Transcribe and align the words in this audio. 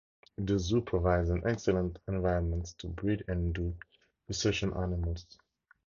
The 0.39 0.57
zoo 0.57 0.81
provides 0.81 1.29
an 1.29 1.43
excellent 1.45 1.99
environment 2.07 2.73
to 2.79 2.87
breed 2.87 3.23
an 3.27 3.51
do 3.51 3.75
research 4.27 4.63
on 4.63 4.73
animals. 4.75 5.27